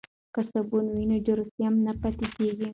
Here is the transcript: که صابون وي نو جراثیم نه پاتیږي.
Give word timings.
که 0.33 0.41
صابون 0.51 0.85
وي 0.89 1.05
نو 1.09 1.17
جراثیم 1.25 1.73
نه 1.85 1.93
پاتیږي. 2.01 2.67